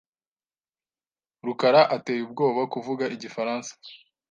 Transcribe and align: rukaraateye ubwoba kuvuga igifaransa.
rukaraateye 1.45 2.21
ubwoba 2.27 2.61
kuvuga 2.73 3.03
igifaransa. 3.15 3.71